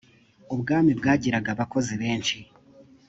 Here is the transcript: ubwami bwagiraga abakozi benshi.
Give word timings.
ubwami 0.53 0.91
bwagiraga 0.99 1.49
abakozi 1.55 1.93
benshi. 2.01 2.37